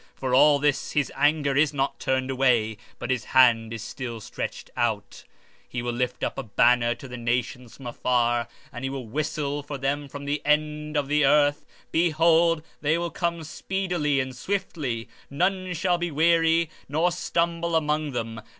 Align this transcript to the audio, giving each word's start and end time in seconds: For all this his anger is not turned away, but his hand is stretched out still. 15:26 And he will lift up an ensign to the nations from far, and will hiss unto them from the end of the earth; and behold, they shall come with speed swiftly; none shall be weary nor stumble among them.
For 0.15 0.33
all 0.33 0.57
this 0.57 0.93
his 0.93 1.11
anger 1.15 1.55
is 1.55 1.75
not 1.75 1.99
turned 1.99 2.31
away, 2.31 2.77
but 2.97 3.11
his 3.11 3.25
hand 3.37 3.71
is 3.71 3.83
stretched 3.83 4.71
out 4.75 5.09
still. 5.13 5.25
15:26 5.25 5.25
And 5.27 5.67
he 5.73 5.81
will 5.83 5.91
lift 5.93 6.23
up 6.23 6.37
an 6.39 6.49
ensign 6.57 6.97
to 6.97 7.07
the 7.07 7.17
nations 7.17 7.77
from 7.77 7.93
far, 7.93 8.47
and 8.73 8.89
will 8.89 9.07
hiss 9.15 9.37
unto 9.37 9.77
them 9.77 10.07
from 10.07 10.25
the 10.25 10.41
end 10.43 10.97
of 10.97 11.07
the 11.07 11.23
earth; 11.23 11.59
and 11.67 11.91
behold, 11.91 12.63
they 12.81 12.95
shall 12.95 13.11
come 13.11 13.37
with 13.37 13.45
speed 13.45 14.35
swiftly; 14.35 15.07
none 15.29 15.71
shall 15.75 15.99
be 15.99 16.09
weary 16.09 16.71
nor 16.89 17.11
stumble 17.11 17.75
among 17.75 18.13
them. 18.13 18.41